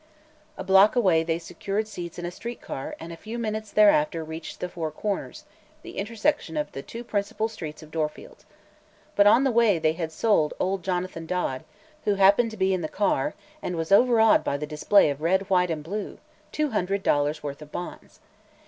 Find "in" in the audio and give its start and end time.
2.17-2.25, 12.73-12.81